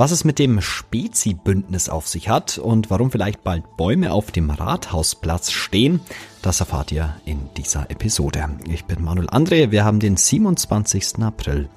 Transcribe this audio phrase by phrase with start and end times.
[0.00, 4.48] Was es mit dem Spezi-Bündnis auf sich hat und warum vielleicht bald Bäume auf dem
[4.48, 6.00] Rathausplatz stehen,
[6.40, 8.48] das erfahrt ihr in dieser Episode.
[8.66, 11.22] Ich bin Manuel André, wir haben den 27.
[11.22, 11.68] April.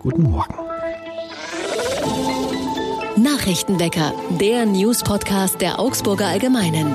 [0.00, 0.56] Guten Morgen.
[3.16, 6.92] Nachrichtenwecker, der News-Podcast der Augsburger Allgemeinen.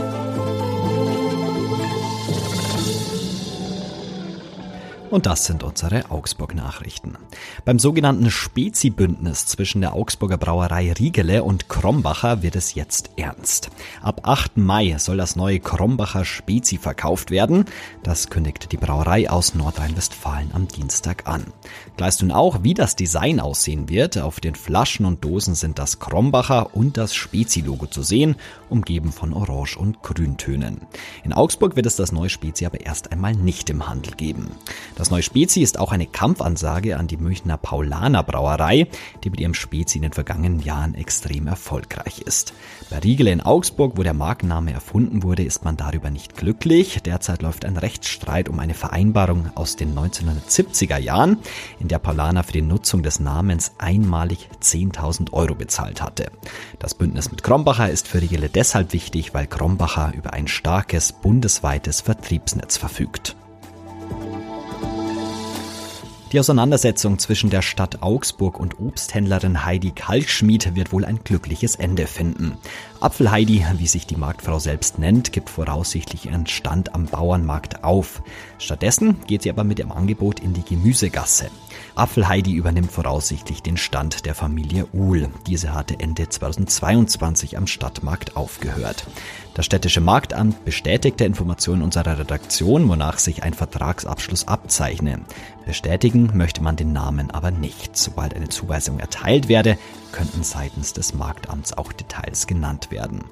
[5.09, 7.17] Und das sind unsere Augsburg-Nachrichten.
[7.63, 13.69] Beim sogenannten Spezi-Bündnis zwischen der Augsburger Brauerei Riegele und Krombacher wird es jetzt ernst.
[14.01, 14.57] Ab 8.
[14.57, 17.65] Mai soll das neue Krombacher Spezi verkauft werden.
[18.03, 21.53] Das kündigte die Brauerei aus Nordrhein-Westfalen am Dienstag an.
[21.95, 24.17] Gleist nun auch, wie das Design aussehen wird.
[24.17, 28.35] Auf den Flaschen und Dosen sind das Krombacher und das Spezi-Logo zu sehen,
[28.69, 30.81] umgeben von Orange- und Grüntönen.
[31.23, 34.51] In Augsburg wird es das neue Spezi aber erst einmal nicht im Handel geben.
[34.97, 38.87] Das neue Spezi ist auch eine Kampfansage an die Münchner Paulaner Brauerei,
[39.23, 42.53] die mit ihrem Spezi in den vergangenen Jahren extrem erfolgreich ist.
[42.89, 47.03] Bei Riegele in Augsburg, wo der Markenname erfunden wurde, ist man darüber nicht glücklich.
[47.03, 51.37] Derzeit läuft ein Rechtsstreit um eine Vereinbarung aus den 1970er Jahren,
[51.79, 56.31] in der Paulaner für die Nutzung des Namens einmalig 10.000 Euro bezahlt hatte.
[56.79, 62.01] Das Bündnis mit Krombacher ist für Riegele deshalb wichtig, weil Krombacher über ein starkes bundesweites
[62.01, 63.35] Vertriebsnetz verfügt.
[66.37, 72.05] Die Auseinandersetzung zwischen der Stadt Augsburg und Obsthändlerin Heidi Kalkschmied wird wohl ein glückliches Ende
[72.05, 72.59] finden.
[72.99, 78.21] Apfelheidi, wie sich die Marktfrau selbst nennt, gibt voraussichtlich ihren Stand am Bauernmarkt auf.
[78.59, 81.49] Stattdessen geht sie aber mit ihrem Angebot in die Gemüsegasse.
[81.95, 85.29] Apfelheidi übernimmt voraussichtlich den Stand der Familie Uhl.
[85.47, 89.07] Diese hatte Ende 2022 am Stadtmarkt aufgehört.
[89.57, 95.21] Das städtische Marktamt bestätigte Informationen unserer Redaktion, wonach sich ein Vertragsabschluss abzeichne.
[95.65, 97.97] Bestätigen möchte man den Namen aber nicht.
[97.97, 99.79] Sobald eine Zuweisung erteilt werde,
[100.11, 103.23] könnten seitens des Marktamts auch Details genannt werden.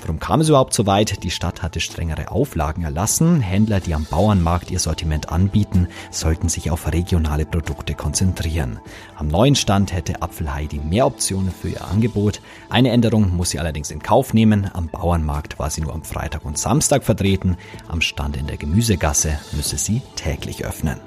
[0.00, 1.22] Warum kam es überhaupt so weit?
[1.24, 3.40] Die Stadt hatte strengere Auflagen erlassen.
[3.40, 8.80] Händler, die am Bauernmarkt ihr Sortiment anbieten, sollten sich auf regionale Produkte konzentrieren.
[9.16, 12.40] Am neuen Stand hätte Apfelheidi mehr Optionen für ihr Angebot.
[12.70, 14.70] Eine Änderung muss sie allerdings in Kauf nehmen.
[14.72, 17.56] Am Bauernmarkt war sie nur am Freitag und Samstag vertreten.
[17.88, 20.98] Am Stand in der Gemüsegasse müsse sie täglich öffnen.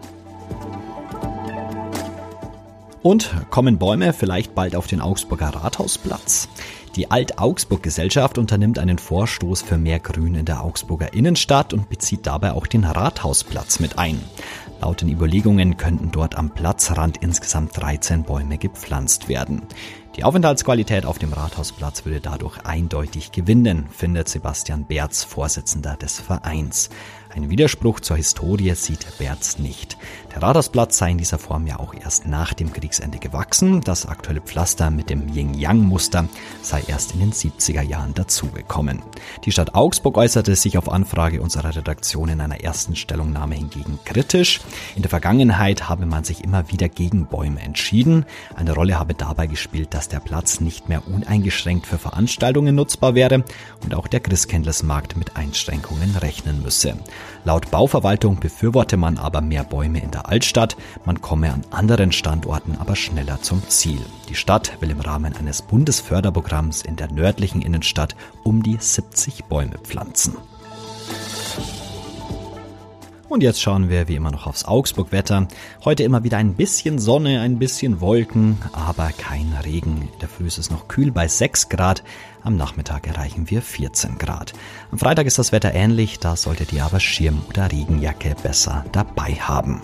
[3.03, 6.47] Und kommen Bäume vielleicht bald auf den Augsburger Rathausplatz?
[6.95, 12.51] Die Alt-Augsburg-Gesellschaft unternimmt einen Vorstoß für mehr Grün in der Augsburger Innenstadt und bezieht dabei
[12.51, 14.22] auch den Rathausplatz mit ein.
[14.81, 19.63] Laut den Überlegungen könnten dort am Platzrand insgesamt 13 Bäume gepflanzt werden.
[20.16, 26.89] Die Aufenthaltsqualität auf dem Rathausplatz würde dadurch eindeutig gewinnen, findet Sebastian Berz, Vorsitzender des Vereins.
[27.34, 29.97] Ein Widerspruch zur Historie sieht Berz nicht.
[30.34, 33.80] Der Rathausplatz sei in dieser Form ja auch erst nach dem Kriegsende gewachsen.
[33.81, 36.28] Das aktuelle Pflaster mit dem Yin-Yang-Muster
[36.62, 39.02] sei erst in den 70er Jahren dazugekommen.
[39.46, 44.59] Die Stadt Augsburg äußerte sich auf Anfrage unserer Redaktion in einer ersten Stellungnahme hingegen kritisch.
[44.96, 48.25] In der Vergangenheit habe man sich immer wieder gegen Bäume entschieden.
[48.56, 53.46] Eine Rolle habe dabei gespielt, dass der Platz nicht mehr uneingeschränkt für Veranstaltungen nutzbar wäre
[53.84, 56.98] und auch der Christkindlesmarkt mit Einschränkungen rechnen müsse.
[57.44, 62.78] Laut Bauverwaltung befürworte man aber mehr Bäume in der Altstadt, man komme an anderen Standorten
[62.80, 64.02] aber schneller zum Ziel.
[64.30, 69.78] Die Stadt will im Rahmen eines Bundesförderprogramms in der nördlichen Innenstadt um die 70 Bäume
[69.80, 70.38] pflanzen.
[73.31, 75.47] Und jetzt schauen wir wie immer noch aufs Augsburg-Wetter.
[75.86, 80.09] Heute immer wieder ein bisschen Sonne, ein bisschen Wolken, aber kein Regen.
[80.19, 82.03] Der Früh ist es noch kühl bei 6 Grad.
[82.44, 84.52] Am Nachmittag erreichen wir 14 Grad.
[84.92, 89.36] Am Freitag ist das Wetter ähnlich, da solltet ihr aber Schirm oder Regenjacke besser dabei
[89.36, 89.81] haben.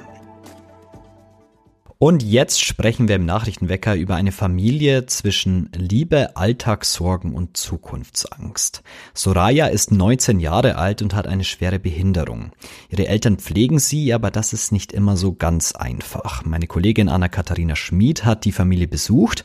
[2.00, 8.84] Und jetzt sprechen wir im Nachrichtenwecker über eine Familie zwischen Liebe, Alltagssorgen und Zukunftsangst.
[9.16, 12.52] Soraya ist 19 Jahre alt und hat eine schwere Behinderung.
[12.90, 16.46] Ihre Eltern pflegen sie, aber das ist nicht immer so ganz einfach.
[16.46, 19.44] Meine Kollegin Anna-Katharina Schmid hat die Familie besucht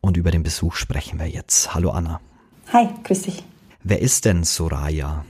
[0.00, 1.72] und über den Besuch sprechen wir jetzt.
[1.72, 2.20] Hallo Anna.
[2.72, 3.44] Hi, grüß dich.
[3.84, 5.24] Wer ist denn Soraya?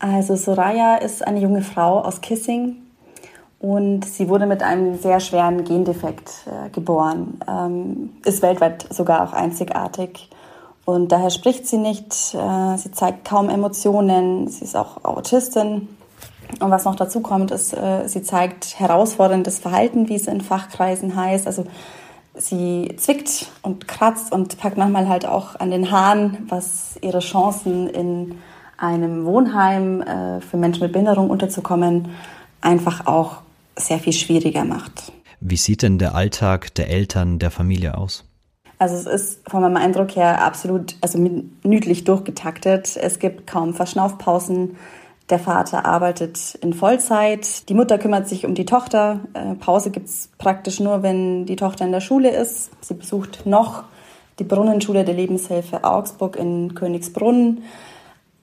[0.00, 2.76] Also Soraya ist eine junge Frau aus Kissing,
[3.60, 9.32] und sie wurde mit einem sehr schweren Gendefekt äh, geboren, ähm, ist weltweit sogar auch
[9.32, 10.30] einzigartig.
[10.84, 15.88] Und daher spricht sie nicht, äh, sie zeigt kaum Emotionen, sie ist auch Autistin.
[16.60, 21.16] Und was noch dazu kommt, ist, äh, sie zeigt herausforderndes Verhalten, wie es in Fachkreisen
[21.16, 21.46] heißt.
[21.46, 21.66] Also
[22.34, 27.88] sie zwickt und kratzt und packt manchmal halt auch an den Haaren, was ihre Chancen
[27.88, 28.38] in
[28.78, 32.08] einem Wohnheim äh, für Menschen mit Behinderung unterzukommen
[32.60, 33.38] einfach auch
[33.78, 35.12] sehr viel schwieriger macht.
[35.40, 38.24] Wie sieht denn der Alltag der Eltern, der Familie aus?
[38.78, 42.96] Also es ist von meinem Eindruck her absolut also minütlich durchgetaktet.
[42.96, 44.76] Es gibt kaum Verschnaufpausen.
[45.30, 47.68] Der Vater arbeitet in Vollzeit.
[47.68, 49.20] Die Mutter kümmert sich um die Tochter.
[49.34, 52.70] Äh, Pause gibt's praktisch nur, wenn die Tochter in der Schule ist.
[52.80, 53.84] Sie besucht noch
[54.38, 57.62] die Brunnenschule der Lebenshilfe Augsburg in Königsbrunn.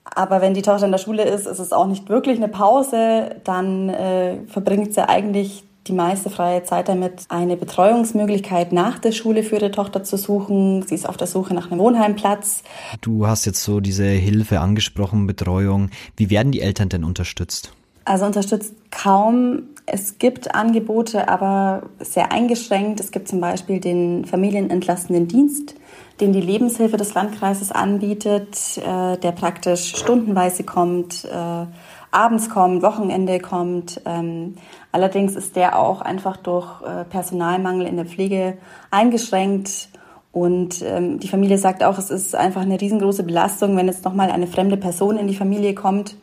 [0.06, 3.36] Aber wenn die Tochter in der Schule ist, ist es auch nicht wirklich eine Pause.
[3.44, 9.44] Dann äh, verbringt sie eigentlich die meiste freie Zeit damit, eine Betreuungsmöglichkeit nach der Schule
[9.44, 10.84] für ihre Tochter zu suchen.
[10.84, 12.64] Sie ist auf der Suche nach einem Wohnheimplatz.
[13.02, 15.90] Du hast jetzt so diese Hilfe angesprochen, Betreuung.
[16.18, 17.72] Wie werden die Eltern denn unterstützt?
[18.04, 19.64] Also unterstützt kaum.
[19.88, 23.00] Es gibt Angebote, aber sehr eingeschränkt.
[23.00, 25.76] Es gibt zum Beispiel den familienentlastenden Dienst,
[26.20, 31.66] den die Lebenshilfe des Landkreises anbietet, äh, der praktisch stundenweise kommt, äh,
[32.12, 34.02] abends kommt, Wochenende kommt.
[34.06, 34.56] Ähm,
[34.92, 38.58] allerdings ist der auch einfach durch äh, Personalmangel in der Pflege
[38.92, 39.90] eingeschränkt.
[40.32, 44.32] Und ähm, die Familie sagt auch, es ist einfach eine riesengroße Belastung, wenn jetzt nochmal
[44.32, 46.16] eine fremde Person in die Familie kommt.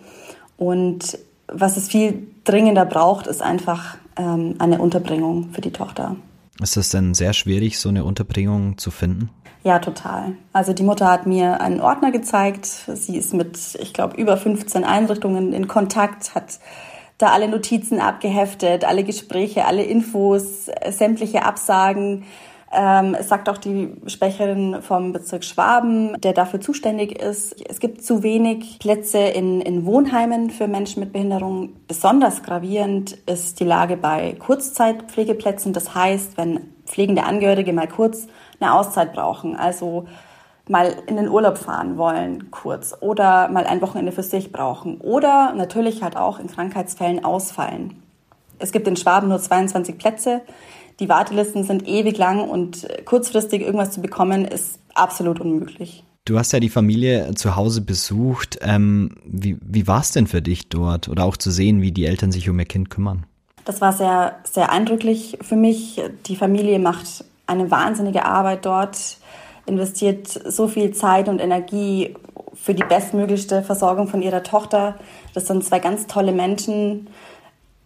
[0.56, 1.18] Und
[1.48, 6.16] was es viel dringender braucht, ist einfach ähm, eine Unterbringung für die Tochter.
[6.62, 9.30] Ist es denn sehr schwierig, so eine Unterbringung zu finden?
[9.64, 10.34] Ja, total.
[10.52, 12.66] Also die Mutter hat mir einen Ordner gezeigt.
[12.66, 16.58] Sie ist mit, ich glaube, über 15 Einrichtungen in Kontakt, hat
[17.18, 22.24] da alle Notizen abgeheftet, alle Gespräche, alle Infos, sämtliche Absagen.
[22.72, 27.54] Ähm, es sagt auch die Sprecherin vom Bezirk Schwaben, der dafür zuständig ist.
[27.68, 31.74] Es gibt zu wenig Plätze in, in Wohnheimen für Menschen mit Behinderung.
[31.86, 35.72] Besonders gravierend ist die Lage bei Kurzzeitpflegeplätzen.
[35.72, 38.26] Das heißt, wenn pflegende Angehörige mal kurz
[38.62, 40.06] eine Auszeit brauchen, also
[40.68, 45.52] mal in den Urlaub fahren wollen, kurz, oder mal ein Wochenende für sich brauchen, oder
[45.54, 48.02] natürlich halt auch in Krankheitsfällen ausfallen.
[48.58, 50.42] Es gibt in Schwaben nur 22 Plätze.
[51.00, 56.04] Die Wartelisten sind ewig lang und kurzfristig irgendwas zu bekommen, ist absolut unmöglich.
[56.24, 58.60] Du hast ja die Familie zu Hause besucht.
[58.62, 62.06] Ähm, wie wie war es denn für dich dort oder auch zu sehen, wie die
[62.06, 63.26] Eltern sich um ihr Kind kümmern?
[63.64, 66.00] Das war sehr, sehr eindrücklich für mich.
[66.26, 69.18] Die Familie macht eine wahnsinnige Arbeit dort,
[69.66, 72.14] investiert so viel Zeit und Energie
[72.54, 74.96] für die bestmöglichste Versorgung von ihrer Tochter.
[75.34, 77.08] Das sind zwei ganz tolle Menschen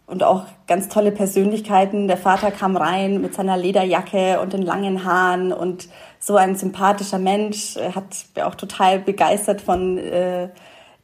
[0.07, 2.07] und auch ganz tolle Persönlichkeiten.
[2.07, 7.19] Der Vater kam rein mit seiner Lederjacke und den langen Haaren und so ein sympathischer
[7.19, 10.49] Mensch, er hat auch total begeistert von äh,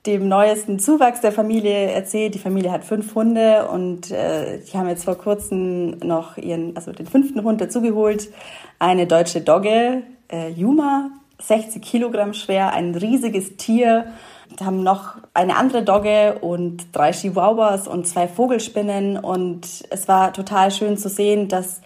[0.05, 2.35] dem neuesten Zuwachs der Familie erzählt.
[2.35, 6.91] Die Familie hat fünf Hunde und äh, die haben jetzt vor kurzem noch ihren, also
[6.91, 8.27] den fünften Hund dazugeholt.
[8.79, 14.07] Eine deutsche Dogge, äh, Yuma, 60 Kilogramm schwer, ein riesiges Tier.
[14.57, 20.33] Wir haben noch eine andere Dogge und drei Chihuahuas und zwei Vogelspinnen und es war
[20.33, 21.81] total schön zu sehen, dass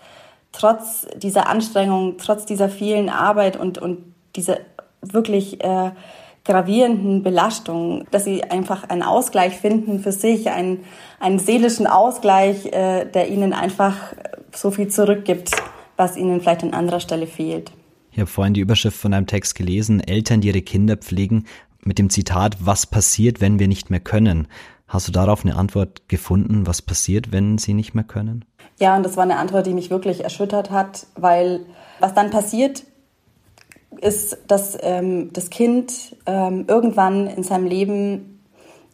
[0.52, 4.00] trotz dieser Anstrengung, trotz dieser vielen Arbeit und, und
[4.36, 4.58] dieser
[5.02, 5.92] wirklich äh,
[6.48, 10.86] gravierenden Belastungen, dass sie einfach einen Ausgleich finden für sich, einen,
[11.20, 14.14] einen seelischen Ausgleich, äh, der ihnen einfach
[14.56, 15.52] so viel zurückgibt,
[15.98, 17.72] was ihnen vielleicht an anderer Stelle fehlt.
[18.12, 21.46] Ich habe vorhin die Überschrift von einem Text gelesen, Eltern, die ihre Kinder pflegen,
[21.84, 24.48] mit dem Zitat, was passiert, wenn wir nicht mehr können?
[24.88, 28.46] Hast du darauf eine Antwort gefunden, was passiert, wenn sie nicht mehr können?
[28.80, 31.66] Ja, und das war eine Antwort, die mich wirklich erschüttert hat, weil
[32.00, 32.84] was dann passiert,
[34.02, 38.40] ist, dass ähm, das Kind ähm, irgendwann in seinem Leben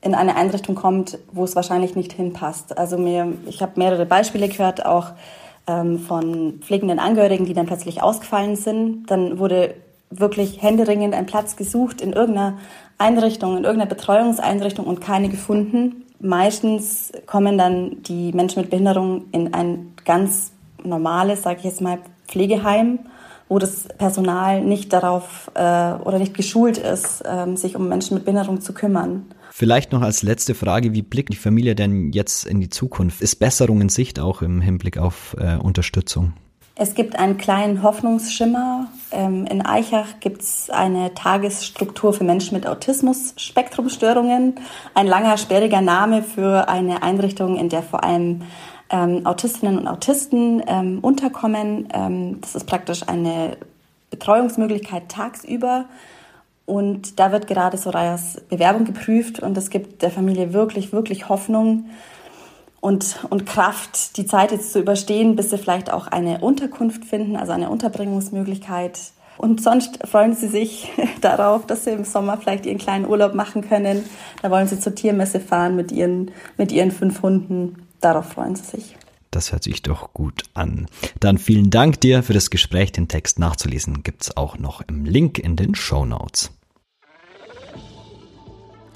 [0.02, 2.78] in eine Einrichtung kommt, wo es wahrscheinlich nicht hinpasst.
[2.78, 5.12] Also mir, ich habe mehrere Beispiele gehört, auch
[5.66, 9.06] ähm, von pflegenden Angehörigen, die dann plötzlich ausgefallen sind.
[9.08, 9.76] Dann wurde
[10.10, 12.58] wirklich händeringend ein Platz gesucht in irgendeiner
[12.98, 16.06] Einrichtung, in irgendeiner Betreuungseinrichtung und keine gefunden.
[16.20, 20.52] Meistens kommen dann die Menschen mit Behinderung in ein ganz
[20.84, 23.00] normales, sage ich jetzt mal, Pflegeheim
[23.50, 28.26] wo das Personal nicht darauf äh, oder nicht geschult ist, ähm, sich um Menschen mit
[28.26, 29.26] Behinderung zu kümmern.
[29.52, 33.22] Vielleicht noch als letzte Frage, wie blickt die Familie denn jetzt in die Zukunft?
[33.22, 36.34] Ist Besserung in Sicht auch im Hinblick auf äh, Unterstützung?
[36.76, 38.88] Es gibt einen kleinen Hoffnungsschimmer.
[39.12, 44.56] Ähm, in Eichach gibt es eine Tagesstruktur für Menschen mit Autismus-Spektrumstörungen.
[44.96, 48.42] Ein langer, sperriger Name für eine Einrichtung, in der vor allem
[48.94, 51.90] ähm, Autistinnen und Autisten ähm, unterkommen.
[51.92, 53.58] Ähm, das ist praktisch eine
[54.12, 55.86] Betreuungsmöglichkeit tagsüber.
[56.66, 61.90] Und da wird gerade Sorayas Bewerbung geprüft und es gibt der Familie wirklich, wirklich Hoffnung
[62.80, 67.36] und, und Kraft, die Zeit jetzt zu überstehen, bis sie vielleicht auch eine Unterkunft finden,
[67.36, 69.00] also eine Unterbringungsmöglichkeit.
[69.38, 73.68] Und sonst freuen sie sich darauf, dass sie im Sommer vielleicht ihren kleinen Urlaub machen
[73.68, 74.06] können.
[74.42, 78.64] Da wollen sie zur Tiermesse fahren mit ihren, mit ihren fünf Hunden darauf freuen sie
[78.64, 78.96] sich.
[79.32, 80.88] Das hört sich doch gut an.
[81.20, 82.92] Dann vielen Dank dir für das Gespräch.
[82.92, 86.52] Den Text nachzulesen gibt's auch noch im Link in den Show Notes.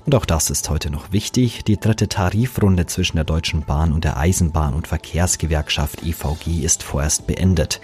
[0.07, 1.65] Und auch das ist heute noch wichtig.
[1.65, 7.27] Die dritte Tarifrunde zwischen der Deutschen Bahn und der Eisenbahn- und Verkehrsgewerkschaft EVG ist vorerst
[7.27, 7.81] beendet.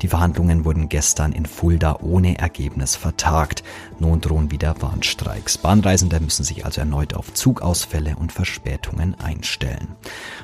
[0.00, 3.62] Die Verhandlungen wurden gestern in Fulda ohne Ergebnis vertagt.
[3.98, 5.58] Nun drohen wieder Warnstreiks.
[5.58, 9.96] Bahnreisende müssen sich also erneut auf Zugausfälle und Verspätungen einstellen.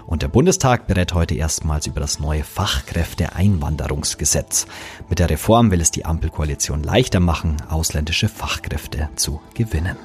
[0.06, 4.66] Und der Bundestag berät heute erstmals über das neue Fachkräfteeinwanderungsgesetz.
[5.08, 9.96] Mit der Reform will es die Ampelkoalition leichter machen, ausländische Fachkräfte zu gewinnen.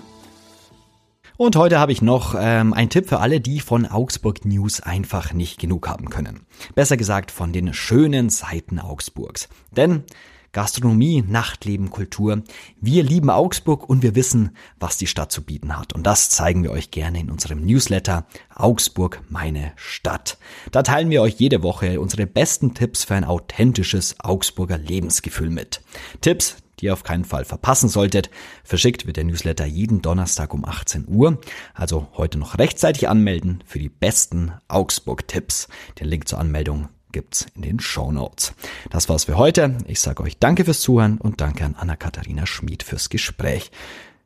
[1.37, 5.33] Und heute habe ich noch ähm, einen Tipp für alle, die von Augsburg News einfach
[5.33, 6.47] nicht genug haben können.
[6.73, 9.47] Besser gesagt von den schönen Seiten Augsburgs.
[9.69, 10.03] Denn
[10.51, 12.41] Gastronomie, Nachtleben, Kultur.
[12.81, 15.93] Wir lieben Augsburg und wir wissen, was die Stadt zu bieten hat.
[15.93, 18.25] Und das zeigen wir euch gerne in unserem Newsletter
[18.55, 20.39] Augsburg, meine Stadt.
[20.71, 25.81] Da teilen wir euch jede Woche unsere besten Tipps für ein authentisches Augsburger Lebensgefühl mit.
[26.21, 28.29] Tipps, die ihr auf keinen Fall verpassen solltet.
[28.63, 31.39] Verschickt wird der Newsletter jeden Donnerstag um 18 Uhr.
[31.73, 35.67] Also heute noch rechtzeitig anmelden für die besten Augsburg-Tipps.
[35.99, 38.53] Den Link zur Anmeldung gibt's in den Show Notes.
[38.89, 39.77] Das war's für heute.
[39.87, 43.71] Ich sage euch danke fürs Zuhören und danke an Anna-Katharina Schmid fürs Gespräch.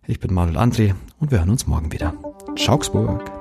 [0.08, 2.14] Ich bin Manuel André und wir hören uns morgen wieder.
[2.58, 3.41] Ciao, Augsburg.